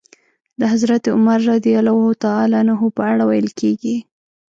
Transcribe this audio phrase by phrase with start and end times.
[0.59, 1.65] د حضرت عمر رض
[2.97, 3.97] په اړه ويل کېږي.